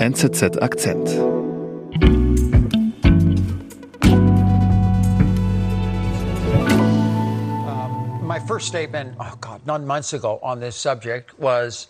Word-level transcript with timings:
NZZ 0.00 0.56
Akzent. 0.62 1.08
Um, 7.68 8.26
my 8.26 8.38
first 8.48 8.68
statement, 8.68 9.14
oh 9.20 9.36
God, 9.42 9.60
nine 9.66 9.86
months 9.86 10.14
ago 10.14 10.38
on 10.42 10.60
this 10.60 10.74
subject 10.74 11.38
was 11.38 11.88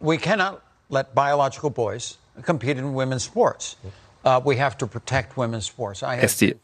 we 0.00 0.18
cannot 0.18 0.60
let 0.90 1.14
biological 1.14 1.70
boys 1.70 2.18
compete 2.42 2.78
in 2.78 2.94
women's 2.94 3.22
sports. 3.22 3.76
Uh, 4.24 4.40
we 4.44 4.56
have 4.56 4.76
to 4.78 4.88
protect 4.88 5.36
women's 5.36 5.66
sports. 5.66 6.02
I 6.02 6.16
have 6.16 6.24
Esti, 6.24 6.56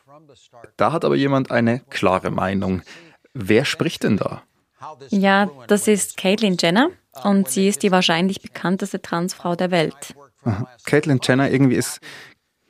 da 0.77 0.91
hat 0.91 1.05
aber 1.05 1.15
jemand 1.15 1.53
eine 1.53 1.79
klare 1.91 2.33
Meinung. 2.33 2.83
Wer 3.35 3.65
spricht 3.65 4.03
denn 4.03 4.17
da? 4.17 4.43
Ja, 5.11 5.49
das 5.69 5.87
ist 5.87 6.17
Caitlyn 6.17 6.57
Jenner 6.59 6.91
und 7.23 7.49
sie 7.49 7.69
ist 7.69 7.85
die 7.85 7.93
wahrscheinlich 7.93 8.43
bekannteste 8.43 9.01
Transfrau 9.01 9.55
der 9.55 9.71
Welt. 9.71 10.17
Aha. 10.45 10.69
Caitlyn 10.85 11.21
Jenner 11.23 11.51
irgendwie 11.51 11.77
ist 11.77 12.01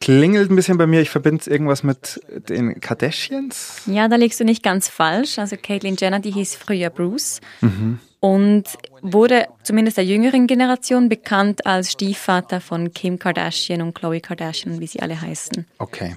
klingelt 0.01 0.51
ein 0.51 0.57
bisschen 0.57 0.79
bei 0.79 0.87
mir. 0.87 1.01
Ich 1.01 1.11
verbinde 1.11 1.51
irgendwas 1.51 1.83
mit 1.83 2.21
den 2.49 2.81
Kardashians. 2.81 3.83
Ja, 3.87 4.09
da 4.09 4.17
liegst 4.17 4.39
du 4.41 4.45
nicht 4.45 4.63
ganz 4.63 4.89
falsch. 4.89 5.39
Also 5.39 5.57
Caitlyn 5.61 5.97
Jenner, 5.99 6.21
die 6.21 6.31
hieß 6.31 6.57
früher 6.57 6.91
Bruce 6.91 7.41
mhm. 7.61 7.99
und 8.21 8.65
wurde 9.03 9.47
zumindest 9.63 9.97
der 9.97 10.05
jüngeren 10.05 10.47
Generation 10.47 11.09
bekannt 11.09 11.67
als 11.67 11.93
Stiefvater 11.93 12.61
von 12.61 12.93
Kim 12.93 13.19
Kardashian 13.19 13.83
und 13.83 13.95
Khloe 13.95 14.21
Kardashian, 14.21 14.81
wie 14.81 14.87
sie 14.87 15.01
alle 15.01 15.21
heißen. 15.21 15.67
Okay. 15.79 16.17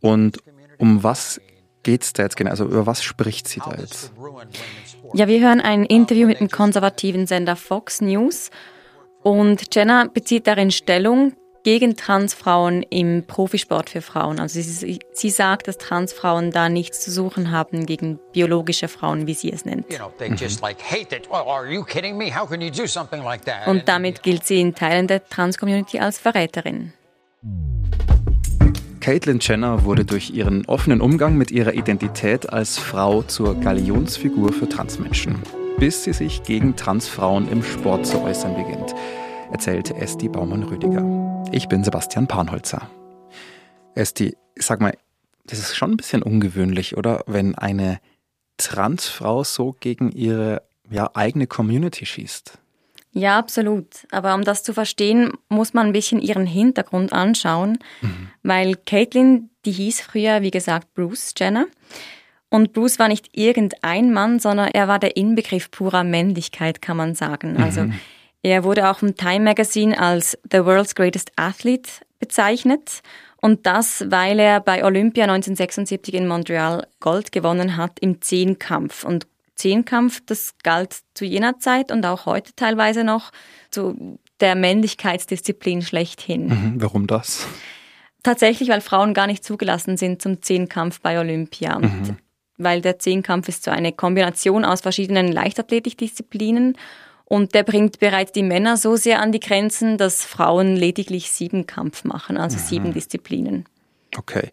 Und 0.00 0.38
um 0.78 1.02
was 1.02 1.40
geht's 1.82 2.12
da 2.12 2.22
jetzt 2.22 2.36
genau? 2.36 2.50
Also 2.50 2.64
über 2.64 2.86
was 2.86 3.02
spricht 3.02 3.48
sie 3.48 3.60
da 3.60 3.74
jetzt? 3.78 4.12
Ja, 5.14 5.26
wir 5.26 5.40
hören 5.40 5.60
ein 5.60 5.84
Interview 5.84 6.26
mit 6.26 6.40
dem 6.40 6.50
konservativen 6.50 7.26
Sender 7.26 7.56
Fox 7.56 8.00
News 8.00 8.50
und 9.22 9.74
Jenna 9.74 10.06
bezieht 10.12 10.46
darin 10.46 10.70
Stellung 10.70 11.32
gegen 11.64 11.96
Transfrauen 11.96 12.82
im 12.84 13.24
Profisport 13.26 13.90
für 13.90 14.00
Frauen. 14.00 14.40
Also 14.40 14.60
sie, 14.60 15.00
sie, 15.12 15.30
sagt, 15.30 15.68
dass 15.68 15.76
Transfrauen 15.76 16.50
da 16.50 16.68
nichts 16.68 17.00
zu 17.00 17.10
suchen 17.10 17.50
haben 17.50 17.84
gegen 17.84 18.18
biologische 18.32 18.88
Frauen, 18.88 19.26
wie 19.26 19.34
sie 19.34 19.52
es 19.52 19.64
nennt. 19.64 19.86
Und 23.66 23.88
damit 23.88 24.22
gilt 24.22 24.46
sie 24.46 24.60
in 24.60 24.74
Teilen 24.74 25.06
der 25.08 25.28
Trans-Community 25.28 25.98
als 25.98 26.18
Verräterin. 26.18 26.92
Caitlyn 29.00 29.38
Jenner 29.40 29.84
wurde 29.84 30.04
durch 30.04 30.30
ihren 30.30 30.66
offenen 30.66 31.00
Umgang 31.00 31.36
mit 31.36 31.50
ihrer 31.50 31.72
Identität 31.74 32.52
als 32.52 32.78
Frau 32.78 33.22
zur 33.22 33.58
Galionsfigur 33.60 34.52
für 34.52 34.68
Transmenschen, 34.68 35.42
bis 35.78 36.02
sie 36.02 36.12
sich 36.12 36.42
gegen 36.42 36.74
Transfrauen 36.74 37.48
im 37.48 37.62
Sport 37.62 38.04
zu 38.04 38.20
äußern 38.20 38.56
beginnt, 38.56 38.94
erzählte 39.52 39.94
Esti 39.94 40.28
Baumann-Rüdiger. 40.28 41.44
Ich 41.52 41.68
bin 41.68 41.84
Sebastian 41.84 42.26
Panholzer. 42.26 42.90
Esti, 43.94 44.36
sag 44.56 44.80
mal, 44.80 44.96
das 45.44 45.60
ist 45.60 45.76
schon 45.76 45.92
ein 45.92 45.96
bisschen 45.96 46.22
ungewöhnlich, 46.22 46.96
oder? 46.96 47.22
Wenn 47.26 47.54
eine 47.54 48.00
Transfrau 48.56 49.44
so 49.44 49.76
gegen 49.78 50.10
ihre 50.10 50.62
ja, 50.90 51.10
eigene 51.14 51.46
Community 51.46 52.06
schießt. 52.06 52.58
Ja, 53.12 53.38
absolut. 53.38 53.86
Aber 54.10 54.34
um 54.34 54.42
das 54.42 54.64
zu 54.64 54.74
verstehen, 54.74 55.32
muss 55.48 55.74
man 55.74 55.86
ein 55.86 55.92
bisschen 55.92 56.20
ihren 56.20 56.46
Hintergrund 56.46 57.12
anschauen, 57.12 57.78
mhm. 58.00 58.30
weil 58.42 58.74
Caitlin, 58.74 59.50
die 59.64 59.72
hieß 59.72 60.00
früher, 60.00 60.42
wie 60.42 60.50
gesagt, 60.50 60.92
Bruce 60.94 61.34
Jenner. 61.36 61.66
Und 62.50 62.72
Bruce 62.72 62.98
war 62.98 63.08
nicht 63.08 63.36
irgendein 63.36 64.12
Mann, 64.12 64.38
sondern 64.38 64.68
er 64.68 64.88
war 64.88 64.98
der 64.98 65.16
Inbegriff 65.16 65.70
purer 65.70 66.04
Männlichkeit, 66.04 66.80
kann 66.80 66.96
man 66.96 67.14
sagen. 67.14 67.54
Mhm. 67.54 67.62
Also 67.62 67.86
er 68.42 68.64
wurde 68.64 68.88
auch 68.88 69.02
im 69.02 69.16
Time 69.16 69.40
Magazine 69.40 69.98
als 69.98 70.38
The 70.50 70.64
World's 70.64 70.94
Greatest 70.94 71.32
Athlete 71.36 71.90
bezeichnet. 72.18 73.02
Und 73.40 73.66
das, 73.66 74.04
weil 74.08 74.38
er 74.40 74.60
bei 74.60 74.84
Olympia 74.84 75.24
1976 75.24 76.14
in 76.14 76.26
Montreal 76.26 76.86
Gold 77.00 77.32
gewonnen 77.32 77.76
hat 77.76 77.98
im 78.00 78.20
Zehnkampf. 78.20 79.04
Und 79.04 79.26
Zehnkampf, 79.54 80.22
das 80.24 80.54
galt 80.62 81.00
zu 81.14 81.24
jener 81.24 81.58
Zeit 81.58 81.92
und 81.92 82.06
auch 82.06 82.26
heute 82.26 82.54
teilweise 82.54 83.04
noch 83.04 83.30
zu 83.70 84.18
der 84.40 84.54
Männlichkeitsdisziplin 84.54 85.82
schlechthin. 85.82 86.46
Mhm, 86.46 86.74
warum 86.78 87.06
das? 87.06 87.46
Tatsächlich, 88.22 88.68
weil 88.68 88.80
Frauen 88.80 89.14
gar 89.14 89.26
nicht 89.26 89.44
zugelassen 89.44 89.96
sind 89.96 90.22
zum 90.22 90.42
Zehnkampf 90.42 91.00
bei 91.00 91.18
Olympia. 91.18 91.76
Und 91.76 92.08
mhm. 92.08 92.16
Weil 92.58 92.80
der 92.80 92.98
Zehnkampf 92.98 93.48
ist 93.48 93.64
so 93.64 93.70
eine 93.70 93.92
Kombination 93.92 94.64
aus 94.64 94.82
verschiedenen 94.82 95.32
Leichtathletikdisziplinen 95.32 96.76
und 97.24 97.54
der 97.54 97.62
bringt 97.62 97.98
bereits 97.98 98.32
die 98.32 98.42
Männer 98.42 98.76
so 98.76 98.96
sehr 98.96 99.20
an 99.20 99.32
die 99.32 99.40
Grenzen, 99.40 99.98
dass 99.98 100.24
Frauen 100.24 100.76
lediglich 100.76 101.30
sieben 101.30 101.66
Kampf 101.66 102.04
machen, 102.04 102.38
also 102.38 102.56
mhm. 102.56 102.62
sieben 102.62 102.92
Disziplinen. 102.94 103.66
Okay. 104.16 104.50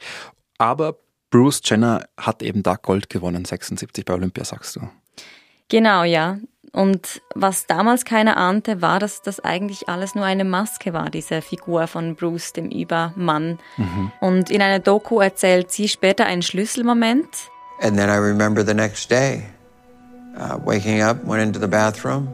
Aber 0.57 0.97
Bruce 1.29 1.61
Jenner 1.63 2.05
hat 2.17 2.43
eben 2.43 2.63
da 2.63 2.75
Gold 2.75 3.09
gewonnen, 3.09 3.45
76 3.45 4.03
bei 4.05 4.13
Olympia, 4.13 4.43
sagst 4.43 4.75
du. 4.75 4.81
Genau, 5.69 6.03
ja. 6.03 6.37
Und 6.73 7.21
was 7.33 7.67
damals 7.67 8.03
keiner 8.03 8.35
ahnte, 8.35 8.81
war, 8.81 8.99
dass 8.99 9.21
das 9.21 9.39
eigentlich 9.39 9.87
alles 9.87 10.13
nur 10.13 10.25
eine 10.25 10.43
Maske 10.43 10.91
war, 10.91 11.09
diese 11.09 11.41
Figur 11.41 11.87
von 11.87 12.17
Bruce, 12.17 12.51
dem 12.51 12.69
Übermann. 12.69 13.59
Mhm. 13.77 14.11
Und 14.19 14.49
in 14.49 14.61
einer 14.61 14.79
Doku 14.79 15.21
erzählt 15.21 15.71
sie 15.71 15.87
später 15.87 16.25
einen 16.25 16.41
Schlüsselmoment. 16.41 17.29
And 17.81 17.97
then 17.97 18.09
I 18.09 18.17
remember 18.17 18.63
the 18.63 18.73
next 18.73 19.09
day, 19.09 19.45
uh, 20.37 20.57
waking 20.63 21.01
up, 21.01 21.23
went 21.25 21.41
into 21.41 21.59
the 21.59 21.67
bathroom. 21.67 22.29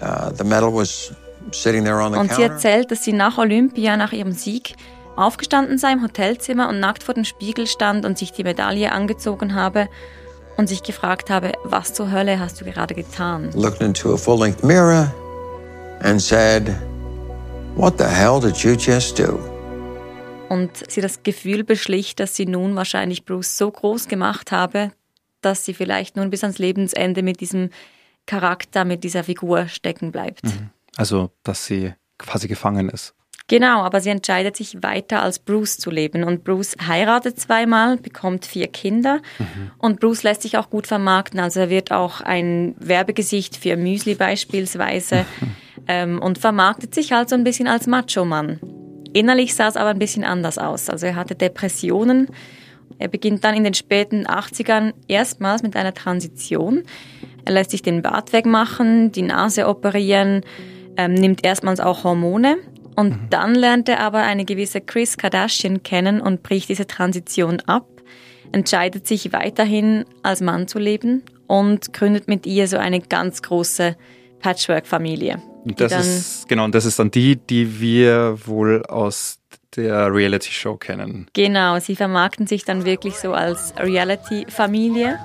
Uh, 0.00 0.30
the 0.30 0.44
medal 0.44 0.72
was 0.72 1.12
sitting 1.52 1.84
there 1.84 2.00
on 2.00 2.12
the 2.12 2.18
Und 2.18 2.32
sie 2.32 2.42
erzählt, 2.42 2.90
dass 2.90 3.04
sie 3.04 3.12
nach 3.12 3.38
Olympia, 3.38 3.96
nach 3.96 4.12
ihrem 4.12 4.32
Sieg, 4.32 4.74
aufgestanden 5.16 5.78
sei 5.78 5.92
im 5.92 6.02
Hotelzimmer 6.02 6.68
und 6.68 6.80
nackt 6.80 7.02
vor 7.02 7.14
dem 7.14 7.24
Spiegel 7.24 7.66
stand 7.66 8.04
und 8.04 8.18
sich 8.18 8.32
die 8.32 8.44
Medaille 8.44 8.92
angezogen 8.92 9.54
habe 9.54 9.88
und 10.56 10.68
sich 10.68 10.82
gefragt 10.82 11.30
habe, 11.30 11.52
was 11.64 11.94
zur 11.94 12.10
Hölle 12.10 12.38
hast 12.38 12.60
du 12.60 12.64
gerade 12.64 12.94
getan? 12.94 13.50
Looked 13.54 13.82
into 13.82 14.14
a 14.14 14.16
full-length 14.16 14.62
mirror 14.62 15.12
and 16.00 16.20
said, 16.20 16.76
What 17.76 17.98
the 17.98 18.04
hell 18.04 18.40
did 18.40 18.56
you 18.62 18.74
just 18.74 19.18
do? 19.18 19.53
Und 20.48 20.90
sie 20.90 21.00
das 21.00 21.22
Gefühl 21.22 21.64
beschlich, 21.64 22.16
dass 22.16 22.36
sie 22.36 22.46
nun 22.46 22.76
wahrscheinlich 22.76 23.24
Bruce 23.24 23.56
so 23.56 23.70
groß 23.70 24.08
gemacht 24.08 24.52
habe, 24.52 24.92
dass 25.40 25.64
sie 25.64 25.74
vielleicht 25.74 26.16
nun 26.16 26.30
bis 26.30 26.42
ans 26.42 26.58
Lebensende 26.58 27.22
mit 27.22 27.40
diesem 27.40 27.70
Charakter, 28.26 28.84
mit 28.84 29.04
dieser 29.04 29.24
Figur 29.24 29.68
stecken 29.68 30.12
bleibt. 30.12 30.44
Mhm. 30.44 30.70
Also, 30.96 31.30
dass 31.42 31.66
sie 31.66 31.94
quasi 32.18 32.48
gefangen 32.48 32.88
ist. 32.88 33.14
Genau, 33.46 33.82
aber 33.82 34.00
sie 34.00 34.08
entscheidet 34.08 34.56
sich 34.56 34.82
weiter 34.82 35.22
als 35.22 35.38
Bruce 35.38 35.76
zu 35.76 35.90
leben. 35.90 36.24
Und 36.24 36.44
Bruce 36.44 36.76
heiratet 36.86 37.38
zweimal, 37.38 37.98
bekommt 37.98 38.46
vier 38.46 38.68
Kinder 38.68 39.20
mhm. 39.38 39.70
und 39.78 40.00
Bruce 40.00 40.22
lässt 40.22 40.42
sich 40.42 40.56
auch 40.56 40.70
gut 40.70 40.86
vermarkten. 40.86 41.40
Also 41.40 41.60
er 41.60 41.70
wird 41.70 41.92
auch 41.92 42.22
ein 42.22 42.74
Werbegesicht 42.78 43.56
für 43.56 43.76
Müsli 43.76 44.14
beispielsweise 44.14 45.26
mhm. 45.40 45.56
ähm, 45.88 46.22
und 46.22 46.38
vermarktet 46.38 46.94
sich 46.94 47.12
halt 47.12 47.28
so 47.28 47.34
ein 47.34 47.44
bisschen 47.44 47.68
als 47.68 47.86
Macho-Mann. 47.86 48.60
Innerlich 49.14 49.54
sah 49.54 49.68
es 49.68 49.76
aber 49.76 49.90
ein 49.90 49.98
bisschen 49.98 50.24
anders 50.24 50.58
aus. 50.58 50.90
Also 50.90 51.06
er 51.06 51.14
hatte 51.14 51.36
Depressionen. 51.36 52.28
Er 52.98 53.08
beginnt 53.08 53.44
dann 53.44 53.54
in 53.54 53.64
den 53.64 53.74
späten 53.74 54.26
80ern 54.26 54.92
erstmals 55.08 55.62
mit 55.62 55.76
einer 55.76 55.94
Transition. 55.94 56.82
Er 57.44 57.52
lässt 57.52 57.70
sich 57.70 57.80
den 57.80 58.02
Bart 58.02 58.32
wegmachen, 58.32 59.12
die 59.12 59.22
Nase 59.22 59.68
operieren, 59.68 60.42
ähm, 60.96 61.14
nimmt 61.14 61.46
erstmals 61.46 61.80
auch 61.80 62.04
Hormone 62.04 62.56
und 62.96 63.10
mhm. 63.10 63.30
dann 63.30 63.54
lernt 63.54 63.88
er 63.88 64.00
aber 64.00 64.18
eine 64.18 64.44
gewisse 64.44 64.80
Chris 64.80 65.16
Kardashian 65.16 65.82
kennen 65.82 66.20
und 66.20 66.42
bricht 66.42 66.68
diese 66.68 66.86
Transition 66.86 67.60
ab, 67.66 67.86
entscheidet 68.52 69.06
sich 69.06 69.32
weiterhin 69.32 70.04
als 70.22 70.40
Mann 70.40 70.66
zu 70.66 70.78
leben 70.78 71.22
und 71.46 71.92
gründet 71.92 72.26
mit 72.26 72.46
ihr 72.46 72.66
so 72.66 72.78
eine 72.78 73.00
ganz 73.00 73.42
große 73.42 73.96
Patchwork-Familie. 74.40 75.40
Das 75.64 75.92
ist 75.92 76.48
genau, 76.48 76.64
und 76.64 76.74
das 76.74 76.84
ist 76.84 76.98
dann 76.98 77.10
die, 77.10 77.36
die 77.36 77.80
wir 77.80 78.38
wohl 78.46 78.84
aus 78.86 79.38
der 79.76 80.12
Reality-Show 80.12 80.76
kennen. 80.76 81.26
Genau, 81.32 81.78
sie 81.80 81.96
vermarkten 81.96 82.46
sich 82.46 82.64
dann 82.64 82.84
wirklich 82.84 83.18
so 83.18 83.32
als 83.32 83.74
Reality-Familie. 83.78 85.18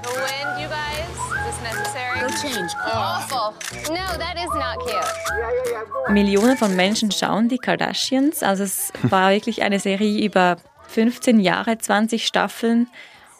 Millionen 6.09 6.57
von 6.57 6.75
Menschen 6.75 7.11
schauen 7.11 7.49
die 7.49 7.57
Kardashians. 7.57 8.41
Also 8.41 8.63
es 8.63 8.91
war 9.03 9.31
wirklich 9.31 9.61
eine 9.61 9.79
Serie 9.79 10.25
über 10.25 10.57
15 10.87 11.39
Jahre, 11.39 11.77
20 11.77 12.25
Staffeln 12.25 12.87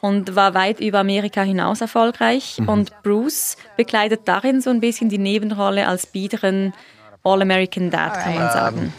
und 0.01 0.35
war 0.35 0.53
weit 0.53 0.79
über 0.79 0.99
Amerika 0.99 1.41
hinaus 1.41 1.81
erfolgreich. 1.81 2.57
Mhm. 2.59 2.69
Und 2.69 3.03
Bruce 3.03 3.57
bekleidet 3.77 4.21
darin 4.25 4.61
so 4.61 4.69
ein 4.69 4.79
bisschen 4.79 5.09
die 5.09 5.17
Nebenrolle 5.17 5.87
als 5.87 6.05
biederen 6.05 6.73
All-American 7.23 7.89
Dad, 7.89 8.13
kann 8.13 8.35
man 8.35 8.51
sagen. 8.51 8.77
Um, 8.77 8.93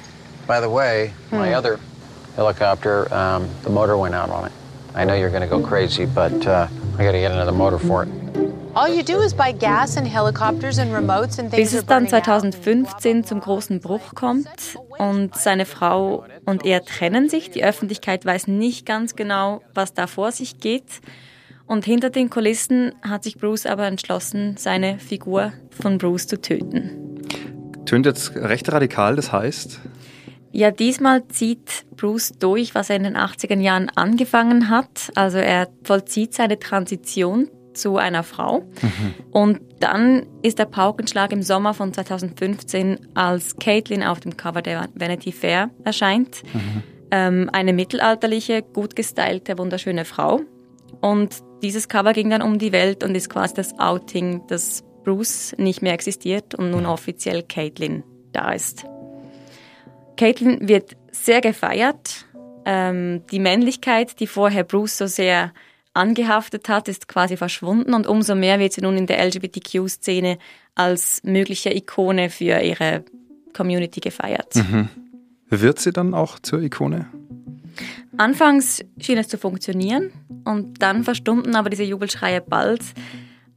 by 0.47 0.61
the 0.61 0.70
way, 0.70 1.12
my 1.31 1.49
hm. 1.49 1.55
other 1.55 1.79
helicopter, 2.37 3.06
um, 3.12 3.49
the 3.64 3.70
motor 3.70 3.97
went 3.97 4.14
out 4.14 4.31
on 4.31 4.47
it. 4.47 4.52
I 4.94 5.05
know 5.05 5.14
you're 5.14 5.31
going 5.31 5.43
to 5.43 5.49
go 5.49 5.61
crazy, 5.61 6.05
but 6.05 6.47
uh, 6.47 6.67
I 6.99 7.05
got 7.05 7.12
to 7.12 7.19
get 7.19 7.32
another 7.32 7.53
motor 7.53 7.79
for 7.79 8.03
it. 8.03 8.08
Bis 11.50 11.75
es 11.75 11.85
dann 11.85 12.09
2015 12.09 13.25
zum 13.25 13.41
großen 13.41 13.81
Bruch 13.81 14.15
kommt 14.15 14.49
und 14.99 15.35
seine 15.35 15.67
Frau 15.67 16.25
und 16.47 16.65
er 16.65 16.82
trennen 16.82 17.29
sich. 17.29 17.50
Die 17.50 17.62
Öffentlichkeit 17.62 18.25
weiß 18.25 18.47
nicht 18.47 18.87
ganz 18.87 19.17
genau, 19.17 19.61
was 19.75 19.93
da 19.93 20.06
vor 20.06 20.32
sich 20.32 20.61
geht. 20.61 21.03
Und 21.67 21.85
hinter 21.85 22.09
den 22.09 22.31
Kulissen 22.31 22.94
hat 23.03 23.23
sich 23.23 23.37
Bruce 23.37 23.67
aber 23.67 23.87
entschlossen, 23.87 24.56
seine 24.56 24.99
Figur 24.99 25.53
von 25.79 25.99
Bruce 25.99 26.27
zu 26.27 26.41
töten. 26.41 27.21
Tönt 27.85 28.06
jetzt 28.06 28.35
recht 28.35 28.73
radikal, 28.73 29.15
das 29.15 29.31
heißt? 29.31 29.79
Ja, 30.53 30.71
diesmal 30.71 31.29
zieht 31.29 31.85
Bruce 31.97 32.32
durch, 32.38 32.75
was 32.75 32.88
er 32.88 32.97
in 32.97 33.05
den 33.05 33.17
80er 33.19 33.61
Jahren 33.61 33.91
angefangen 33.94 34.71
hat. 34.71 35.12
Also 35.17 35.37
er 35.37 35.69
vollzieht 35.85 36.32
seine 36.32 36.59
Transition 36.59 37.50
zu 37.75 37.96
einer 37.96 38.22
Frau. 38.22 38.61
Mhm. 38.61 39.14
Und 39.31 39.61
dann 39.81 40.26
ist 40.43 40.58
der 40.58 40.67
Paukenschlag 40.67 41.32
im 41.32 41.43
Sommer 41.43 41.75
von 41.75 41.93
2015, 41.93 43.08
als 43.14 43.56
Caitlin 43.56 44.02
auf 44.02 44.20
dem 44.20 44.37
Cover 44.37 44.62
der 44.62 44.88
Vanity 44.94 45.32
Fair 45.32 45.70
erscheint. 45.84 46.43
Mhm. 46.52 46.82
Ähm, 47.11 47.50
eine 47.52 47.72
mittelalterliche, 47.72 48.62
gut 48.62 48.94
gestylte, 48.94 49.58
wunderschöne 49.58 50.05
Frau. 50.05 50.40
Und 51.00 51.37
dieses 51.62 51.88
Cover 51.88 52.12
ging 52.12 52.31
dann 52.31 52.43
um 52.43 52.58
die 52.58 52.72
Welt 52.72 53.05
und 53.05 53.14
ist 53.14 53.31
quasi 53.31 53.55
das 53.55 53.78
Outing, 53.78 54.46
dass 54.49 54.84
Bruce 55.05 55.55
nicht 55.58 55.82
mehr 55.82 55.94
existiert 55.94 56.55
und 56.55 56.70
nun 56.70 56.87
offiziell 56.87 57.43
Caitlin 57.43 58.05
da 58.32 58.52
ist. 58.52 58.84
Caitlin 60.17 60.69
wird 60.69 60.96
sehr 61.11 61.40
gefeiert. 61.40 62.26
Ähm, 62.64 63.22
die 63.31 63.38
Männlichkeit, 63.38 64.20
die 64.20 64.26
vorher 64.26 64.64
Bruce 64.64 64.99
so 64.99 65.06
sehr 65.06 65.52
angehaftet 65.94 66.69
hat, 66.69 66.88
ist 66.88 67.08
quasi 67.08 67.37
verschwunden 67.37 67.94
und 67.94 68.06
umso 68.06 68.34
mehr 68.34 68.58
wird 68.58 68.72
sie 68.72 68.81
nun 68.81 68.96
in 68.96 69.06
der 69.06 69.25
LGBTQ-Szene 69.25 70.38
als 70.75 71.22
mögliche 71.25 71.75
Ikone 71.75 72.31
für 72.31 72.60
ihre 72.60 73.04
Community 73.52 74.00
gefeiert. 74.00 74.54
Mhm. 74.54 74.88
Wird 75.48 75.81
sie 75.81 75.92
dann 75.92 76.14
auch 76.14 76.38
zur 76.38 76.62
Ikone? 76.62 77.06
Anfangs 78.16 78.84
schien 79.00 79.19
es 79.19 79.28
zu 79.28 79.38
funktionieren 79.38 80.12
und 80.44 80.82
dann 80.82 81.04
verstummten 81.04 81.56
aber 81.56 81.70
diese 81.70 81.84
Jubelschreie 81.84 82.40
bald, 82.40 82.82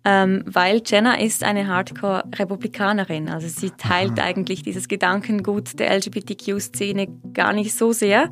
ähm, 0.06 0.44
weil 0.46 0.82
Jenna 0.86 1.20
ist 1.20 1.44
eine 1.44 1.68
Hardcore-Republikanerin. 1.68 3.30
Also 3.30 3.48
sie 3.48 3.72
teilt 3.72 4.20
eigentlich 4.20 4.62
dieses 4.62 4.88
Gedankengut 4.88 5.80
der 5.80 5.96
LGBTQ-Szene 5.96 7.08
gar 7.34 7.54
nicht 7.54 7.74
so 7.74 7.94
sehr. 7.94 8.30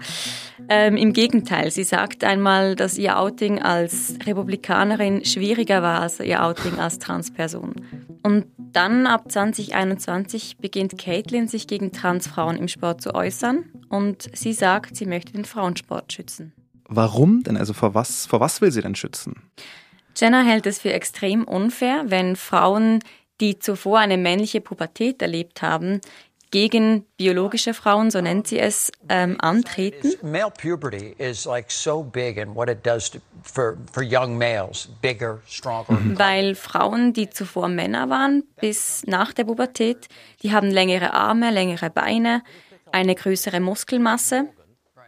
Ähm, 0.69 0.97
Im 0.97 1.13
Gegenteil, 1.13 1.71
sie 1.71 1.83
sagt 1.83 2.23
einmal, 2.23 2.75
dass 2.75 2.97
ihr 2.97 3.17
Outing 3.17 3.61
als 3.61 4.15
Republikanerin 4.25 5.23
schwieriger 5.23 5.81
war 5.81 6.01
als 6.01 6.19
ihr 6.19 6.43
Outing 6.43 6.77
als 6.77 6.99
Transperson. 6.99 7.73
Und 8.23 8.45
dann 8.57 9.07
ab 9.07 9.31
2021 9.31 10.57
beginnt 10.57 10.97
Caitlin 10.97 11.47
sich 11.47 11.67
gegen 11.67 11.91
Transfrauen 11.91 12.57
im 12.57 12.67
Sport 12.67 13.01
zu 13.01 13.15
äußern 13.15 13.65
und 13.89 14.29
sie 14.33 14.53
sagt, 14.53 14.95
sie 14.95 15.05
möchte 15.05 15.33
den 15.33 15.45
Frauensport 15.45 16.13
schützen. 16.13 16.53
Warum 16.87 17.43
denn? 17.43 17.57
Also 17.57 17.73
vor 17.73 17.95
was, 17.95 18.25
vor 18.25 18.39
was 18.39 18.61
will 18.61 18.71
sie 18.71 18.81
denn 18.81 18.95
schützen? 18.95 19.35
Jenna 20.21 20.43
hält 20.43 20.67
es 20.67 20.77
für 20.77 20.93
extrem 20.93 21.45
unfair, 21.45 22.03
wenn 22.05 22.35
Frauen, 22.35 22.99
die 23.39 23.57
zuvor 23.57 23.97
eine 23.97 24.17
männliche 24.17 24.61
Pubertät 24.61 25.19
erlebt 25.19 25.63
haben, 25.63 25.99
gegen 26.51 27.05
biologische 27.17 27.73
Frauen, 27.73 28.11
so 28.11 28.21
nennt 28.21 28.45
sie 28.45 28.59
es, 28.59 28.91
ähm, 29.09 29.37
antreten. 29.39 30.13
Male 30.21 30.51
puberty 30.51 31.15
is 31.17 31.45
like 31.45 31.71
so 31.71 32.03
big 32.03 32.37
and 32.37 32.53
what 32.55 32.69
it 32.69 32.85
does 32.85 33.11
for, 33.41 33.77
for 33.91 34.03
young 34.03 34.37
males, 34.37 34.89
bigger, 35.01 35.39
stronger. 35.47 35.93
Mhm. 35.93 36.19
Weil 36.19 36.55
Frauen, 36.55 37.13
die 37.13 37.31
zuvor 37.31 37.69
Männer 37.69 38.09
waren, 38.11 38.43
bis 38.59 39.03
nach 39.07 39.33
der 39.33 39.45
Pubertät, 39.45 40.07
die 40.43 40.51
haben 40.51 40.69
längere 40.69 41.13
Arme, 41.13 41.49
längere 41.49 41.89
Beine, 41.89 42.43
eine 42.91 43.15
größere 43.15 43.59
Muskelmasse 43.59 44.49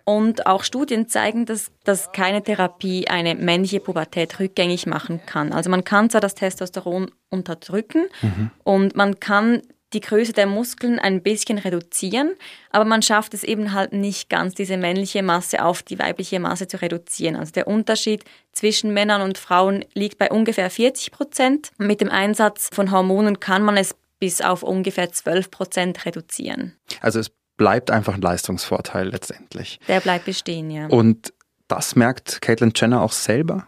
und 0.05 0.45
auch 0.47 0.63
Studien 0.63 1.07
zeigen, 1.07 1.45
dass, 1.45 1.71
dass 1.83 2.11
keine 2.11 2.43
Therapie 2.43 3.07
eine 3.07 3.35
männliche 3.35 3.79
Pubertät 3.79 4.39
rückgängig 4.39 4.85
machen 4.85 5.21
kann. 5.25 5.53
Also 5.53 5.69
man 5.69 5.83
kann 5.83 6.09
zwar 6.09 6.21
das 6.21 6.35
Testosteron 6.35 7.11
unterdrücken 7.29 8.05
mhm. 8.21 8.51
und 8.63 8.95
man 8.95 9.19
kann 9.19 9.61
die 9.93 10.01
Größe 10.01 10.33
der 10.33 10.47
Muskeln 10.47 10.99
ein 10.99 11.21
bisschen 11.21 11.57
reduzieren, 11.57 12.33
aber 12.71 12.85
man 12.85 13.01
schafft 13.01 13.33
es 13.33 13.43
eben 13.43 13.73
halt 13.73 13.93
nicht 13.93 14.29
ganz, 14.29 14.55
diese 14.55 14.77
männliche 14.77 15.23
Masse 15.23 15.63
auf 15.63 15.83
die 15.83 15.99
weibliche 15.99 16.39
Masse 16.39 16.67
zu 16.67 16.81
reduzieren. 16.81 17.35
Also 17.35 17.51
der 17.51 17.67
Unterschied 17.67 18.23
zwischen 18.51 18.93
Männern 18.93 19.21
und 19.21 19.37
Frauen 19.37 19.85
liegt 19.93 20.17
bei 20.17 20.31
ungefähr 20.31 20.69
40 20.69 21.11
Prozent. 21.11 21.71
Mit 21.77 22.01
dem 22.01 22.09
Einsatz 22.09 22.69
von 22.73 22.91
Hormonen 22.91 23.39
kann 23.39 23.63
man 23.63 23.77
es 23.77 23.95
bis 24.19 24.41
auf 24.41 24.63
ungefähr 24.63 25.11
12 25.11 25.51
Prozent 25.51 26.05
reduzieren. 26.05 26.75
Also 27.01 27.19
es 27.19 27.29
bleibt 27.57 27.91
einfach 27.91 28.13
ein 28.13 28.21
Leistungsvorteil 28.21 29.09
letztendlich. 29.09 29.79
Der 29.87 29.99
bleibt 29.99 30.25
bestehen, 30.25 30.69
ja. 30.71 30.87
Und 30.87 31.33
das 31.67 31.95
merkt 31.95 32.41
Caitlyn 32.41 32.73
Jenner 32.75 33.01
auch 33.01 33.11
selber? 33.11 33.67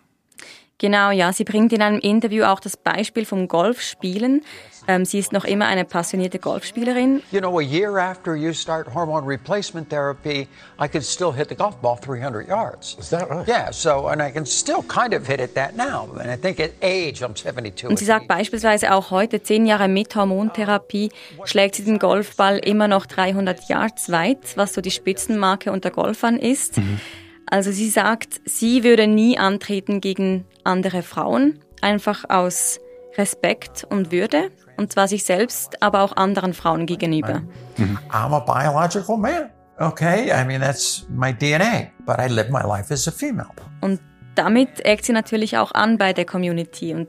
Genau, 0.77 1.12
ja. 1.12 1.31
Sie 1.31 1.45
bringt 1.45 1.72
in 1.72 1.81
einem 1.81 2.00
Interview 2.00 2.44
auch 2.44 2.60
das 2.60 2.75
Beispiel 2.75 3.25
vom 3.25 3.48
Golfspielen. 3.48 4.44
Ähm, 4.88 5.06
sie 5.06 5.19
ist 5.19 5.31
noch 5.31 5.45
immer 5.45 5.68
eine 5.68 5.86
passionierte 5.86 6.38
Golfspielerin. 6.38 7.24
You 7.31 7.39
know, 7.39 7.57
a 7.60 7.62
year 7.62 7.95
after 7.98 8.36
you 8.36 8.54
start 8.54 8.94
hormone 8.94 9.25
replacement 9.25 9.89
therapy, 9.89 10.48
I 10.80 10.88
could 10.88 11.04
still 11.04 11.33
hit 11.33 11.48
the 11.50 11.56
golf 11.56 11.77
ball 11.77 11.98
300 11.98 12.48
yards. 12.48 12.98
Is 13.00 13.10
that 13.10 13.30
right? 13.30 13.48
Yeah, 13.48 13.72
so 13.72 14.07
and 14.07 14.22
I 14.22 14.31
can 14.31 14.45
still 14.45 14.83
kind 14.83 15.13
of 15.13 15.27
hit 15.27 15.39
it 15.39 15.56
that 15.56 15.75
now. 15.77 16.10
And 16.19 16.30
I 16.30 16.36
think 16.36 16.60
at 16.60 16.72
age, 16.81 17.24
I'm 17.24 17.36
72. 17.36 17.89
Und 17.89 17.98
sie 17.98 18.06
sagt 18.06 18.28
beispielsweise 18.28 18.94
auch 18.94 19.12
heute, 19.12 19.42
zehn 19.42 19.66
Jahre 19.66 19.88
mit 19.88 20.16
Hormontherapie, 20.16 21.10
schlägt 21.45 21.75
sie 21.75 21.86
den 21.86 22.00
Golfball 22.00 22.60
immer 22.60 22.89
noch 22.89 23.06
300 23.06 23.69
Yards 23.69 24.12
weit, 24.12 24.57
was 24.57 24.74
so 24.74 24.81
die 24.81 24.92
Spitzenmarke 24.92 25.71
unter 25.71 25.89
Golfern 25.89 26.38
ist. 26.38 26.78
Mhm. 26.78 27.00
Also 27.47 27.71
sie 27.71 27.89
sagt, 27.89 28.42
sie 28.45 28.83
würde 28.83 29.07
nie 29.07 29.38
antreten 29.38 30.01
gegen 30.01 30.45
andere 30.63 31.03
Frauen, 31.03 31.59
einfach 31.81 32.25
aus 32.30 32.80
Respekt 33.18 33.86
und 33.89 34.12
Würde, 34.12 34.51
und 34.77 34.92
zwar 34.92 35.07
sich 35.07 35.24
selbst, 35.24 35.81
aber 35.81 36.01
auch 36.01 36.18
anderen 36.18 36.53
Frauen 36.53 36.86
gegenüber. 36.86 37.44
I'm 37.77 38.33
a 38.33 38.39
biological 38.39 39.18
man. 39.18 39.50
Okay, 39.77 40.31
I 40.31 40.45
mean 40.45 40.62
that's 40.62 41.06
my 41.09 41.33
DNA, 41.33 41.92
but 42.06 42.18
I 42.18 42.27
live 42.27 42.50
my 42.50 42.62
life 42.62 42.94
as 42.94 43.07
a 43.07 43.12
female. 43.12 43.50
Und 43.81 44.00
damit 44.36 44.86
eckt 44.86 45.06
sie 45.06 45.13
natürlich 45.13 45.57
auch 45.57 45.74
an 45.74 45.97
bei 45.97 46.13
der 46.13 46.25
Community 46.25 46.94
und 46.94 47.07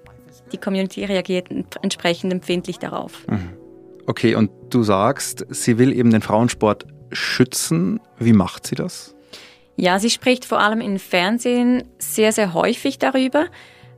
die 0.52 0.58
Community 0.58 1.04
reagiert 1.04 1.48
entsprechend 1.82 2.32
empfindlich 2.32 2.78
darauf. 2.78 3.26
Mhm. 3.28 3.52
Okay, 4.06 4.36
und 4.36 4.50
du 4.70 4.84
sagst, 4.84 5.44
sie 5.48 5.78
will 5.78 5.92
eben 5.92 6.10
den 6.10 6.22
Frauensport 6.22 6.86
schützen. 7.10 8.00
Wie 8.18 8.32
macht 8.32 8.66
sie 8.66 8.76
das? 8.76 9.15
Ja, 9.76 9.98
sie 9.98 10.10
spricht 10.10 10.44
vor 10.44 10.60
allem 10.60 10.80
im 10.80 10.98
Fernsehen 10.98 11.84
sehr, 11.98 12.32
sehr 12.32 12.54
häufig 12.54 12.98
darüber, 12.98 13.46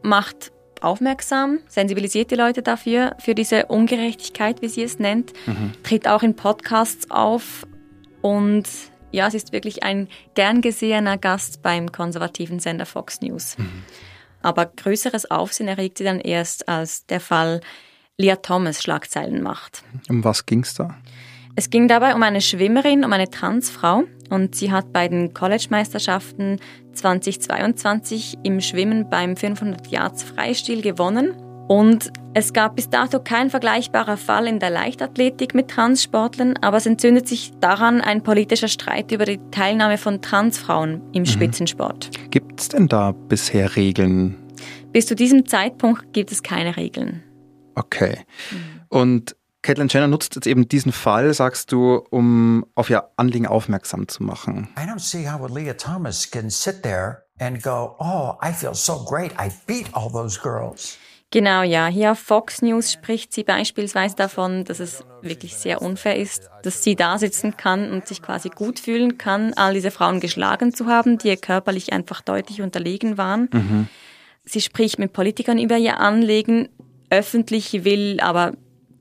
macht 0.03 0.53
aufmerksam, 0.81 1.61
sensibilisiert 1.69 2.31
die 2.31 2.37
Leute 2.37 2.63
dafür, 2.63 3.17
für 3.19 3.35
diese 3.35 3.67
Ungerechtigkeit, 3.67 4.63
wie 4.63 4.69
sie 4.69 4.83
es 4.83 4.99
nennt, 4.99 5.33
mhm. 5.47 5.73
tritt 5.83 6.07
auch 6.09 6.23
in 6.23 6.37
Podcasts 6.37 7.11
auf 7.11 7.67
und 8.23 8.65
ja, 9.11 9.31
sie 9.31 9.39
ist 9.39 9.53
wirklich 9.53 9.83
ein 9.85 10.09
gern 10.35 10.61
gesehener 10.61 11.17
Gast 11.17 11.63
beim 11.63 11.91
konservativen 11.93 12.59
Sender 12.59 12.87
Fox 12.87 13.21
News. 13.21 13.57
Mhm. 13.57 13.85
Aber 14.43 14.67
größeres 14.67 15.31
Aufsehen 15.31 15.69
erregt 15.69 15.99
sie 15.99 16.05
dann 16.05 16.21
erst, 16.21 16.69
als 16.69 17.07
der 17.07 17.21
Fall 17.21 17.61
Leah 18.19 18.37
Thomas 18.37 18.83
Schlagzeilen 18.83 19.43
macht. 19.43 19.83
Um 20.09 20.23
was 20.25 20.45
ging's 20.45 20.75
da? 20.75 20.97
Es 21.59 21.71
ging 21.71 21.89
dabei 21.89 22.15
um 22.15 22.23
eine 22.23 22.41
Schwimmerin, 22.41 23.05
um 23.05 23.13
eine 23.13 23.31
Transfrau 23.31 24.05
und 24.31 24.55
sie 24.55 24.71
hat 24.71 24.93
bei 24.93 25.09
den 25.09 25.35
College-Meisterschaften 25.35 26.61
2022 26.93 28.39
im 28.45 28.61
Schwimmen 28.61 29.11
beim 29.11 29.37
500 29.37 29.89
Yards 29.89 30.23
Freistil 30.23 30.83
gewonnen. 30.83 31.33
Und 31.67 32.13
es 32.33 32.53
gab 32.53 32.77
bis 32.77 32.91
dato 32.91 33.19
kein 33.19 33.51
vergleichbarer 33.51 34.17
Fall 34.17 34.47
in 34.47 34.61
der 34.61 34.71
Leichtathletik 34.71 35.53
mit 35.57 35.67
Transsportlern, 35.67 36.57
aber 36.59 36.77
es 36.77 36.87
entzündet 36.87 37.27
sich 37.27 37.51
daran 37.59 38.03
ein 38.03 38.23
politischer 38.23 38.69
Streit 38.69 39.11
über 39.11 39.25
die 39.25 39.41
Teilnahme 39.51 39.99
von 39.99 40.23
Transfrauen 40.23 41.03
im 41.13 41.23
mhm. 41.23 41.27
Spitzensport. 41.27 42.31
Gibt 42.31 42.61
es 42.61 42.69
denn 42.69 42.87
da 42.87 43.11
bisher 43.11 43.75
Regeln? 43.75 44.37
Bis 44.93 45.07
zu 45.07 45.17
diesem 45.17 45.45
Zeitpunkt 45.45 46.13
gibt 46.13 46.31
es 46.31 46.45
keine 46.45 46.77
Regeln. 46.77 47.25
Okay. 47.75 48.19
Mhm. 48.53 48.81
Und 48.91 49.37
Caitlyn 49.69 49.89
Jenner 49.89 50.09
nutzt 50.09 50.35
jetzt 50.35 50.47
eben 50.47 50.67
diesen 50.67 50.93
Fall, 50.93 51.35
sagst 51.35 51.73
du, 51.73 51.97
um 52.09 52.65
auf 52.75 52.89
ihr 52.89 53.05
Anliegen 53.19 53.47
aufmerksam 53.47 54.09
zu 54.09 54.23
machen. 54.23 54.67
I 54.79 54.89
don't 54.89 54.99
see 54.99 55.29
how 55.29 55.47
Leah 55.47 55.75
Thomas 55.75 56.31
can 56.31 56.49
sit 56.49 56.83
there 56.83 57.25
and 57.39 57.63
go, 57.63 57.95
oh, 57.99 58.33
I 58.43 58.51
feel 58.51 58.73
so 58.73 59.05
great, 59.05 59.33
I 59.33 59.51
beat 59.67 59.89
all 59.93 60.11
those 60.11 60.41
girls. 60.41 60.97
Genau, 61.33 61.61
ja. 61.61 61.87
Hier 61.89 62.13
auf 62.13 62.19
Fox 62.19 62.63
News 62.63 62.91
spricht 62.91 63.35
sie 63.35 63.45
beispielsweise 63.45 64.17
davon, 64.17 64.65
dass 64.65 64.81
es 64.81 65.05
wirklich 65.21 65.55
sehr 65.55 65.83
unfair 65.83 66.17
ist, 66.17 66.49
dass 66.63 66.83
sie 66.83 66.97
da 66.97 67.19
sitzen 67.19 67.59
kann 67.59 67.93
und 67.93 68.09
sich 68.09 68.23
quasi 68.23 68.49
gut 68.49 68.81
fühlen 68.81 69.19
kann, 69.19 69.53
all 69.53 69.75
diese 69.75 69.91
Frauen 69.91 70.21
geschlagen 70.21 70.73
zu 70.73 70.87
haben, 70.87 71.19
die 71.19 71.29
ihr 71.29 71.37
körperlich 71.37 71.93
einfach 71.93 72.23
deutlich 72.23 72.63
unterlegen 72.63 73.19
waren. 73.19 73.51
Mhm. 73.53 73.89
Sie 74.47 74.63
spricht 74.63 74.99
mit 74.99 75.13
Politikern 75.13 75.59
über 75.59 75.77
ihr 75.77 76.01
Anliegen 76.01 76.71
öffentlich 77.11 77.85
will 77.85 78.21
aber 78.21 78.53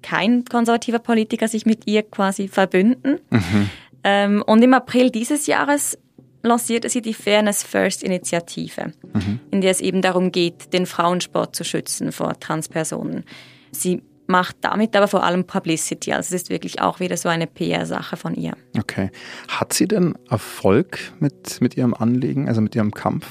kein 0.07 0.45
konservativer 0.45 0.99
Politiker 0.99 1.47
sich 1.47 1.65
mit 1.65 1.85
ihr 1.85 2.03
quasi 2.03 2.47
verbünden. 2.47 3.19
Mhm. 3.29 3.69
Ähm, 4.03 4.43
und 4.45 4.61
im 4.63 4.73
April 4.73 5.11
dieses 5.11 5.47
Jahres 5.47 5.97
lancierte 6.43 6.87
sie 6.89 7.01
die 7.01 7.13
Fairness 7.13 7.63
First 7.63 8.03
Initiative, 8.03 8.93
mhm. 9.13 9.39
in 9.51 9.61
der 9.61 9.71
es 9.71 9.81
eben 9.81 10.01
darum 10.01 10.31
geht, 10.31 10.71
den 10.71 10.85
Frauensport 10.85 11.55
zu 11.55 11.65
schützen 11.65 12.13
vor 12.13 12.39
Transpersonen. 12.39 13.25
Sie 13.71 14.01
macht 14.27 14.57
damit 14.61 14.95
aber 14.95 15.07
vor 15.09 15.23
allem 15.23 15.45
Publicity. 15.45 16.13
Also 16.13 16.33
es 16.33 16.43
ist 16.43 16.49
wirklich 16.49 16.81
auch 16.81 17.01
wieder 17.01 17.17
so 17.17 17.27
eine 17.27 17.47
PR-Sache 17.47 18.15
von 18.15 18.33
ihr. 18.35 18.53
Okay. 18.77 19.09
Hat 19.49 19.73
sie 19.73 19.87
denn 19.87 20.17
Erfolg 20.29 20.99
mit, 21.19 21.59
mit 21.59 21.75
ihrem 21.75 21.93
Anliegen, 21.93 22.47
also 22.47 22.61
mit 22.61 22.75
ihrem 22.75 22.91
Kampf? 22.91 23.25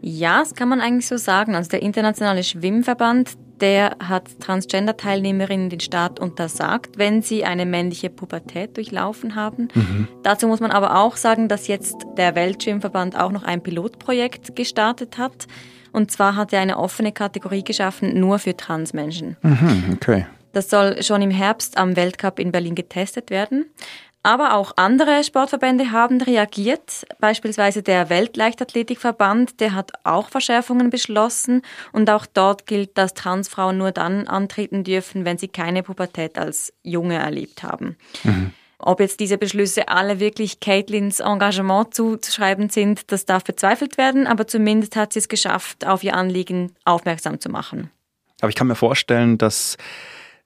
Ja, 0.00 0.40
das 0.40 0.54
kann 0.54 0.68
man 0.68 0.80
eigentlich 0.80 1.06
so 1.06 1.16
sagen. 1.16 1.54
Also 1.54 1.70
der 1.70 1.82
Internationale 1.82 2.44
Schwimmverband, 2.44 3.32
der 3.60 3.96
hat 4.00 4.40
Transgender-Teilnehmerinnen 4.40 5.70
den 5.70 5.80
Start 5.80 6.20
untersagt, 6.20 6.98
wenn 6.98 7.22
sie 7.22 7.44
eine 7.44 7.66
männliche 7.66 8.10
Pubertät 8.10 8.76
durchlaufen 8.76 9.34
haben. 9.34 9.68
Mhm. 9.74 10.08
Dazu 10.22 10.46
muss 10.48 10.60
man 10.60 10.70
aber 10.70 10.98
auch 10.98 11.16
sagen, 11.16 11.48
dass 11.48 11.68
jetzt 11.68 11.96
der 12.16 12.34
Weltschwimmverband 12.34 13.18
auch 13.18 13.30
noch 13.30 13.44
ein 13.44 13.62
Pilotprojekt 13.62 14.56
gestartet 14.56 15.18
hat. 15.18 15.46
Und 15.92 16.10
zwar 16.10 16.34
hat 16.34 16.52
er 16.52 16.60
eine 16.60 16.78
offene 16.78 17.12
Kategorie 17.12 17.62
geschaffen, 17.62 18.18
nur 18.18 18.38
für 18.38 18.56
Transmenschen. 18.56 19.36
Mhm, 19.42 19.84
okay. 19.94 20.26
Das 20.52 20.70
soll 20.70 21.02
schon 21.02 21.22
im 21.22 21.30
Herbst 21.30 21.76
am 21.78 21.96
Weltcup 21.96 22.38
in 22.38 22.52
Berlin 22.52 22.74
getestet 22.74 23.30
werden. 23.30 23.66
Aber 24.24 24.54
auch 24.54 24.72
andere 24.76 25.22
Sportverbände 25.22 25.92
haben 25.92 26.22
reagiert. 26.22 27.06
Beispielsweise 27.20 27.82
der 27.82 28.08
Weltleichtathletikverband, 28.08 29.60
der 29.60 29.74
hat 29.74 29.92
auch 30.02 30.30
Verschärfungen 30.30 30.88
beschlossen. 30.88 31.60
Und 31.92 32.08
auch 32.08 32.24
dort 32.24 32.66
gilt, 32.66 32.96
dass 32.96 33.12
Transfrauen 33.12 33.76
nur 33.76 33.92
dann 33.92 34.26
antreten 34.26 34.82
dürfen, 34.82 35.26
wenn 35.26 35.36
sie 35.36 35.48
keine 35.48 35.82
Pubertät 35.82 36.38
als 36.38 36.72
Junge 36.82 37.16
erlebt 37.16 37.62
haben. 37.62 37.96
Mhm. 38.22 38.52
Ob 38.78 39.00
jetzt 39.00 39.20
diese 39.20 39.36
Beschlüsse 39.36 39.88
alle 39.88 40.20
wirklich 40.20 40.58
Caitlins 40.58 41.20
Engagement 41.20 41.94
zuzuschreiben 41.94 42.70
sind, 42.70 43.12
das 43.12 43.26
darf 43.26 43.44
bezweifelt 43.44 43.98
werden, 43.98 44.26
aber 44.26 44.46
zumindest 44.46 44.96
hat 44.96 45.12
sie 45.12 45.18
es 45.18 45.28
geschafft, 45.28 45.86
auf 45.86 46.02
ihr 46.02 46.14
Anliegen 46.14 46.74
aufmerksam 46.86 47.40
zu 47.40 47.50
machen. 47.50 47.90
Aber 48.40 48.48
ich 48.48 48.56
kann 48.56 48.66
mir 48.68 48.74
vorstellen, 48.74 49.36
dass 49.36 49.76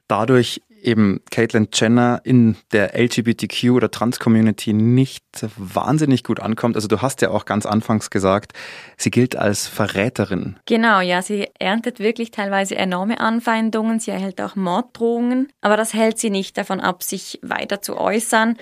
dadurch 0.08 0.62
eben 0.82 1.20
Caitlyn 1.30 1.68
Jenner 1.72 2.20
in 2.24 2.56
der 2.72 2.98
LGBTQ 2.98 3.70
oder 3.70 3.90
Trans-Community 3.90 4.72
nicht 4.72 5.24
wahnsinnig 5.56 6.24
gut 6.24 6.40
ankommt. 6.40 6.76
Also 6.76 6.88
du 6.88 7.02
hast 7.02 7.22
ja 7.22 7.30
auch 7.30 7.44
ganz 7.44 7.66
anfangs 7.66 8.10
gesagt, 8.10 8.52
sie 8.96 9.10
gilt 9.10 9.36
als 9.36 9.66
Verräterin. 9.66 10.56
Genau, 10.66 11.00
ja, 11.00 11.22
sie 11.22 11.48
erntet 11.58 12.00
wirklich 12.00 12.30
teilweise 12.30 12.76
enorme 12.76 13.20
Anfeindungen, 13.20 14.00
sie 14.00 14.10
erhält 14.10 14.40
auch 14.40 14.56
Morddrohungen, 14.56 15.48
aber 15.60 15.76
das 15.76 15.94
hält 15.94 16.18
sie 16.18 16.30
nicht 16.30 16.56
davon 16.56 16.80
ab, 16.80 17.02
sich 17.02 17.38
weiter 17.42 17.82
zu 17.82 17.96
äußern. 17.96 18.56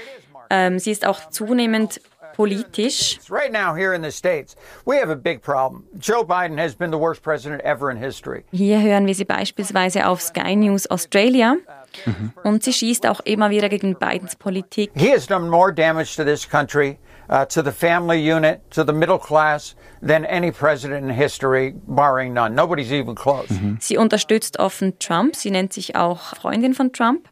Ähm, 0.51 0.79
sie 0.79 0.93
ist 0.93 1.07
auch 1.07 1.31
zunehmend 1.31 2.01
politisch. 2.37 3.19
Right 3.31 3.51
now 3.51 3.75
here 3.75 3.95
in 3.95 4.03
the 4.03 4.11
States, 4.11 4.57
we 4.85 4.97
have 4.99 5.11
a 5.11 5.17
big 5.17 5.41
problem. 5.41 5.85
Joe 5.99 6.23
Biden 6.25 6.59
has 6.59 6.75
been 6.75 6.91
the 6.91 6.99
worst 6.99 7.23
president 7.23 7.63
ever 7.63 7.91
in 7.91 7.97
history. 7.97 8.45
Hier 8.53 8.81
hören 8.81 9.07
wir 9.07 9.15
sie 9.15 9.25
beispielsweise 9.25 10.07
auf 10.07 10.21
Sky 10.21 10.55
News 10.55 10.87
Australia. 10.91 11.57
Mhm. 12.05 12.33
Und 12.45 12.63
sie 12.63 12.73
schießt 12.73 13.07
auch 13.07 13.21
immer 13.21 13.51
wieder 13.51 13.69
gegen 13.69 13.97
Bidens 13.97 14.37
Politik. 14.37 14.91
He 14.95 15.11
has 15.11 15.27
done 15.27 15.49
more 15.49 15.73
damage 15.73 16.17
to 16.17 16.25
this 16.25 16.49
country, 16.49 16.99
uh, 17.31 17.47
to 17.47 17.63
the 17.63 17.73
family 17.73 18.19
unit, 18.19 18.61
to 18.71 18.85
the 18.85 18.93
middle 18.93 19.19
class 19.19 19.75
than 20.07 20.25
any 20.27 20.53
president 20.53 21.05
in 21.05 21.11
history, 21.11 21.75
barring 21.87 22.35
none. 22.35 22.55
Nobody's 22.55 22.93
even 22.93 23.15
close. 23.15 23.49
Mhm. 23.49 23.79
Sie 23.81 23.97
unterstützt 23.97 24.59
offen 24.59 24.99
Trump. 24.99 25.37
Sie 25.37 25.51
nennt 25.51 25.73
sich 25.73 25.97
auch 25.97 26.37
Freundin 26.37 26.75
von 26.75 26.93
Trump. 26.93 27.29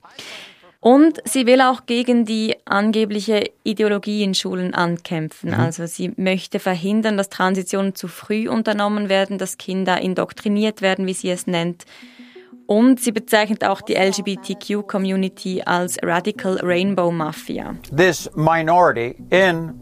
Und 0.84 1.22
sie 1.24 1.46
will 1.46 1.62
auch 1.62 1.86
gegen 1.86 2.26
die 2.26 2.56
angebliche 2.66 3.50
Ideologie 3.62 4.22
in 4.22 4.34
Schulen 4.34 4.74
ankämpfen. 4.74 5.52
Mhm. 5.52 5.60
Also 5.60 5.86
sie 5.86 6.12
möchte 6.18 6.58
verhindern, 6.58 7.16
dass 7.16 7.30
Transitionen 7.30 7.94
zu 7.94 8.06
früh 8.06 8.50
unternommen 8.50 9.08
werden, 9.08 9.38
dass 9.38 9.56
Kinder 9.56 9.98
indoktriniert 9.98 10.82
werden, 10.82 11.06
wie 11.06 11.14
sie 11.14 11.30
es 11.30 11.46
nennt. 11.46 11.86
Und 12.66 13.00
sie 13.00 13.12
bezeichnet 13.12 13.64
auch 13.64 13.80
die 13.80 13.94
LGBTQ-Community 13.94 15.62
als 15.64 15.96
Radical 16.02 16.58
Rainbow 16.62 17.10
Mafia. 17.10 17.76
This 17.96 18.30
minority 18.34 19.16
in 19.30 19.80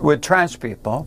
with 0.00 0.22
trans 0.22 0.56
people 0.56 1.06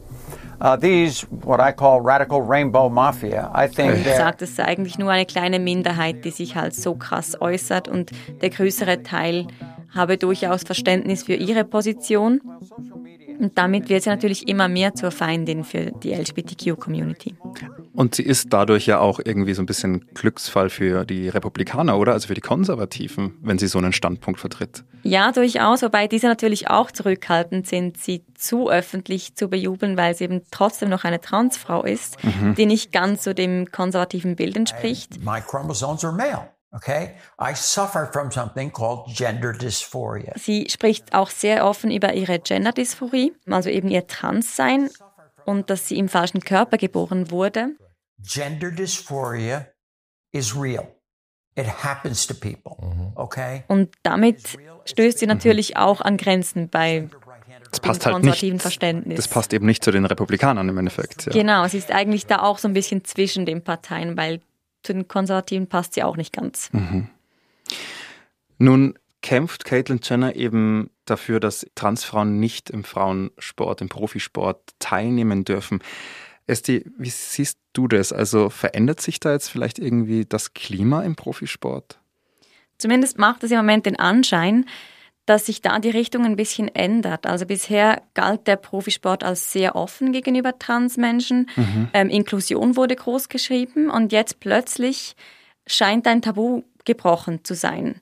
Uh, 0.59 0.77
these, 0.77 1.25
what 1.43 1.59
I 1.59 1.71
call 1.71 2.01
radical 2.01 2.41
rainbow 2.41 2.89
mafia, 2.89 3.51
I 3.53 3.67
think. 3.67 4.05
Er 4.05 4.17
sagt, 4.17 4.41
es 4.41 4.55
sei 4.55 4.65
eigentlich 4.65 4.97
nur 4.97 5.11
eine 5.11 5.25
kleine 5.25 5.59
Minderheit, 5.59 6.23
die 6.23 6.31
sich 6.31 6.55
halt 6.55 6.73
so 6.73 6.95
krass 6.95 7.39
äußert 7.39 7.87
und 7.87 8.11
der 8.41 8.49
größere 8.49 9.03
Teil 9.03 9.47
habe 9.93 10.17
durchaus 10.17 10.63
Verständnis 10.63 11.23
für 11.23 11.35
ihre 11.35 11.63
Position. 11.63 12.41
Und 13.39 13.57
damit 13.57 13.89
wird 13.89 14.03
sie 14.03 14.09
natürlich 14.09 14.47
immer 14.47 14.67
mehr 14.67 14.93
zur 14.95 15.11
Feindin 15.11 15.63
für 15.63 15.91
die 15.91 16.13
LGBTQ-Community. 16.13 17.35
Und 17.93 18.15
sie 18.15 18.23
ist 18.23 18.51
dadurch 18.51 18.85
ja 18.85 18.99
auch 18.99 19.19
irgendwie 19.23 19.53
so 19.53 19.61
ein 19.61 19.65
bisschen 19.65 20.05
Glücksfall 20.13 20.69
für 20.69 21.05
die 21.05 21.29
Republikaner, 21.29 21.97
oder? 21.97 22.13
Also 22.13 22.27
für 22.27 22.33
die 22.33 22.41
Konservativen, 22.41 23.33
wenn 23.41 23.57
sie 23.57 23.67
so 23.67 23.77
einen 23.77 23.93
Standpunkt 23.93 24.39
vertritt. 24.39 24.83
Ja, 25.03 25.31
durchaus, 25.31 25.81
wobei 25.81 26.07
diese 26.07 26.27
natürlich 26.27 26.69
auch 26.69 26.91
zurückhaltend 26.91 27.67
sind, 27.67 27.97
sie 27.97 28.23
zu 28.33 28.69
öffentlich 28.69 29.35
zu 29.35 29.49
bejubeln, 29.49 29.97
weil 29.97 30.15
sie 30.15 30.25
eben 30.25 30.41
trotzdem 30.51 30.89
noch 30.89 31.03
eine 31.03 31.21
Transfrau 31.21 31.83
ist, 31.83 32.17
mhm. 32.23 32.55
die 32.55 32.65
nicht 32.65 32.91
ganz 32.91 33.23
so 33.23 33.33
dem 33.33 33.71
konservativen 33.71 34.35
Bild 34.35 34.55
entspricht. 34.57 35.23
My 35.23 35.41
chromosomes 35.41 36.03
are 36.03 36.15
male. 36.15 36.54
Okay? 36.75 37.15
I 37.39 37.53
suffer 37.55 38.09
from 38.11 38.31
something 38.31 38.71
called 38.71 39.07
gender 39.07 39.53
dysphoria. 39.53 40.33
Sie 40.35 40.67
spricht 40.69 41.13
auch 41.13 41.29
sehr 41.29 41.65
offen 41.65 41.89
über 41.89 42.13
ihre 42.13 42.39
Genderdysphorie, 42.39 43.33
also 43.49 43.69
eben 43.69 43.89
ihr 43.89 44.07
Transsein 44.07 44.89
und 45.45 45.69
dass 45.69 45.87
sie 45.87 45.97
im 45.97 46.09
falschen 46.09 46.41
Körper 46.41 46.77
geboren 46.77 47.31
wurde. 47.31 47.69
Gender 48.21 48.71
dysphoria 48.71 49.67
is 50.33 50.55
real. 50.55 50.87
It 51.57 51.67
happens 51.83 52.27
to 52.27 52.33
people, 52.33 52.75
mhm. 52.81 53.13
okay? 53.15 53.63
Und 53.69 53.95
damit 54.03 54.57
stößt 54.83 55.19
sie 55.19 55.27
natürlich 55.27 55.77
auch 55.77 56.01
an 56.01 56.17
Grenzen 56.17 56.67
bei 56.67 57.07
das 57.71 57.79
passt 57.79 58.05
halt 58.05 58.23
nicht, 58.23 58.61
Verständnis. 58.61 59.17
Das 59.17 59.27
passt 59.27 59.53
eben 59.53 59.65
nicht 59.65 59.83
zu 59.83 59.91
den 59.91 60.05
Republikanern 60.05 60.67
im 60.69 60.77
Endeffekt. 60.77 61.25
Ja. 61.25 61.31
Genau, 61.31 61.67
sie 61.67 61.77
ist 61.77 61.91
eigentlich 61.91 62.25
da 62.25 62.41
auch 62.41 62.57
so 62.57 62.67
ein 62.67 62.73
bisschen 62.73 63.03
zwischen 63.05 63.45
den 63.45 63.63
Parteien, 63.63 64.17
weil 64.17 64.41
zu 64.85 64.93
den 64.93 65.07
Konservativen 65.07 65.67
passt 65.67 65.93
sie 65.93 66.03
auch 66.03 66.17
nicht 66.17 66.33
ganz. 66.33 66.69
Mhm. 66.71 67.07
Nun 68.57 68.97
kämpft 69.21 69.65
Caitlyn 69.65 69.99
Jenner 70.03 70.35
eben 70.35 70.91
dafür, 71.05 71.39
dass 71.39 71.65
Transfrauen 71.75 72.39
nicht 72.39 72.69
im 72.69 72.83
Frauensport, 72.83 73.81
im 73.81 73.89
Profisport 73.89 74.61
teilnehmen 74.79 75.43
dürfen. 75.43 75.79
Esti, 76.47 76.85
wie 76.97 77.09
siehst 77.09 77.57
du 77.73 77.87
das? 77.87 78.13
Also 78.13 78.49
verändert 78.49 79.01
sich 79.01 79.19
da 79.19 79.31
jetzt 79.31 79.49
vielleicht 79.49 79.79
irgendwie 79.79 80.25
das 80.25 80.53
Klima 80.53 81.01
im 81.01 81.15
Profisport? 81.15 81.99
Zumindest 82.77 83.17
macht 83.17 83.43
es 83.43 83.51
im 83.51 83.57
Moment 83.57 83.85
den 83.85 83.97
Anschein, 83.97 84.65
dass 85.25 85.47
sich 85.47 85.61
da 85.61 85.79
die 85.79 85.89
Richtung 85.89 86.25
ein 86.25 86.35
bisschen 86.35 86.67
ändert. 86.73 87.25
Also 87.25 87.45
bisher 87.45 88.01
galt 88.13 88.47
der 88.47 88.57
Profisport 88.57 89.23
als 89.23 89.51
sehr 89.51 89.75
offen 89.75 90.11
gegenüber 90.11 90.57
Transmenschen. 90.59 91.49
Mhm. 91.55 91.89
Ähm, 91.93 92.09
Inklusion 92.09 92.75
wurde 92.75 92.95
groß 92.95 93.29
geschrieben 93.29 93.89
und 93.89 94.11
jetzt 94.11 94.39
plötzlich 94.39 95.15
scheint 95.65 96.07
ein 96.07 96.21
Tabu 96.21 96.61
gebrochen 96.85 97.43
zu 97.43 97.55
sein. 97.55 98.01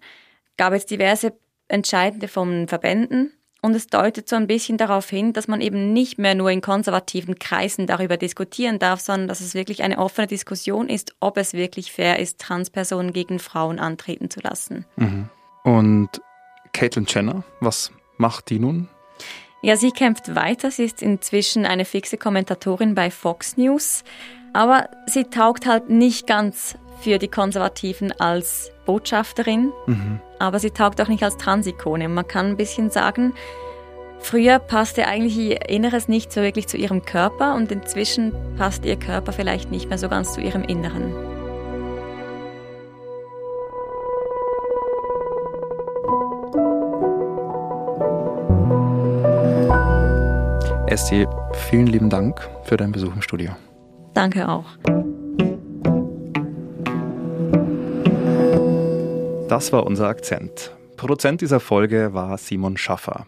Gab 0.58 0.74
es 0.74 0.86
diverse 0.86 1.34
Entscheidende 1.70 2.28
von 2.28 2.68
Verbänden 2.68 3.32
und 3.62 3.74
es 3.74 3.88
deutet 3.88 4.28
so 4.28 4.36
ein 4.36 4.48
bisschen 4.48 4.78
darauf 4.78 5.10
hin, 5.10 5.32
dass 5.32 5.48
man 5.48 5.62
eben 5.62 5.94
nicht 5.94 6.20
mehr 6.20 6.36
nur 6.36 6.52
in 6.52 6.60
konservativen 6.60 7.40
Kreisen 7.40 7.88
darüber 7.88 8.18
diskutieren 8.18 8.78
darf, 8.78 9.00
sondern 9.00 9.30
dass 9.30 9.40
es 9.40 9.54
wirklich 9.54 9.82
eine 9.82 10.00
offene 10.00 10.28
Diskussion 10.28 10.90
ist, 10.90 11.16
ob 11.22 11.38
es 11.38 11.54
wirklich 11.54 11.94
fair 11.94 12.20
ist, 12.20 12.40
Transpersonen 12.40 13.14
gegen 13.14 13.40
Frauen 13.40 13.80
antreten 13.80 14.30
zu 14.30 14.42
lassen. 14.42 14.86
Mhm. 14.98 15.30
Und 15.64 16.22
Caitlyn 16.74 17.06
Jenner, 17.08 17.44
was 17.60 17.92
macht 18.18 18.50
die 18.50 18.60
nun? 18.60 18.90
Ja, 19.62 19.78
sie 19.78 19.92
kämpft 19.92 20.36
weiter. 20.36 20.72
Sie 20.72 20.84
ist 20.84 21.02
inzwischen 21.02 21.66
eine 21.66 21.86
fixe 21.86 22.18
Kommentatorin 22.18 22.96
bei 22.96 23.10
Fox 23.10 23.56
News. 23.56 24.04
Aber 24.52 24.90
sie 25.08 25.24
taugt 25.24 25.66
halt 25.66 25.90
nicht 25.90 26.28
ganz 26.28 26.76
für 27.00 27.18
die 27.18 27.30
Konservativen 27.30 28.12
als 28.20 28.72
Botschafterin. 28.86 29.72
Mhm. 29.88 30.20
Aber 30.40 30.60
sie 30.60 30.72
taugt 30.72 31.00
auch 31.00 31.08
nicht 31.08 31.24
als 31.24 31.38
Transikone. 31.38 32.10
Man 32.10 32.28
kann 32.28 32.48
ein 32.48 32.58
bisschen 32.58 32.90
sagen, 32.90 33.34
früher 34.20 34.60
passte 34.60 35.08
eigentlich 35.08 35.38
ihr 35.38 35.70
Inneres 35.70 36.08
nicht 36.08 36.34
so 36.34 36.42
wirklich 36.42 36.68
zu 36.68 36.76
ihrem 36.76 37.04
Körper 37.06 37.56
und 37.56 37.72
inzwischen 37.72 38.34
passt 38.58 38.84
ihr 38.86 38.98
Körper 38.98 39.32
vielleicht 39.32 39.72
nicht 39.72 39.88
mehr 39.88 39.98
so 39.98 40.10
ganz 40.10 40.34
zu 40.34 40.42
ihrem 40.42 40.64
Inneren. 40.64 41.33
Esti, 51.04 51.28
vielen 51.70 51.88
lieben 51.88 52.10
Dank 52.10 52.50
für 52.64 52.78
deinen 52.78 52.94
Besuch 52.94 53.14
im 53.14 53.22
Studio. 53.22 53.52
Danke 54.14 54.48
auch. 54.48 54.64
Das 59.50 59.74
war 59.74 59.86
unser 59.86 60.08
Akzent. 60.08 60.72
Produzent 60.96 61.42
dieser 61.42 61.60
Folge 61.60 62.14
war 62.14 62.38
Simon 62.38 62.78
Schaffer. 62.78 63.28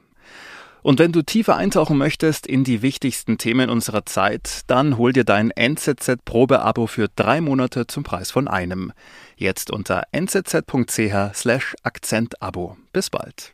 Und 0.84 1.00
wenn 1.00 1.12
du 1.12 1.22
tiefer 1.22 1.58
eintauchen 1.58 1.98
möchtest 1.98 2.48
in 2.48 2.64
die 2.64 2.82
wichtigsten 2.82 3.38
Themen 3.38 3.70
unserer 3.70 4.06
Zeit, 4.06 4.62
dann 4.68 4.98
hol 4.98 5.12
dir 5.12 5.26
dein 5.26 5.52
NZZ-Probeabo 5.52 6.88
für 6.88 7.10
drei 7.14 7.42
Monate 7.42 7.88
zum 7.88 8.04
Preis 8.04 8.32
von 8.32 8.48
einem. 8.48 8.94
Jetzt 9.36 9.70
unter 9.70 10.04
nzz.ch 10.14 11.34
slash 11.34 11.76
Akzentabo. 11.84 12.78
Bis 12.94 13.10
bald. 13.10 13.52